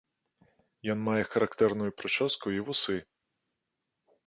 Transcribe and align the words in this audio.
Ён 0.93 0.99
мае 1.07 1.23
характэрную 1.33 1.91
прычоску 2.01 2.47
і 2.57 2.67
вусы. 2.73 2.95